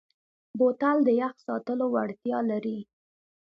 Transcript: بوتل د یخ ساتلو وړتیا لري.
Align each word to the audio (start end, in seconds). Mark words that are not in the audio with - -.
بوتل 0.57 0.97
د 1.07 1.09
یخ 1.21 1.33
ساتلو 1.45 1.85
وړتیا 1.93 2.39
لري. 2.51 2.79